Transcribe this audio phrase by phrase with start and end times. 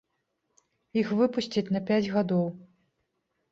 [1.01, 2.45] Іх выпусцяць на пяць гадоў.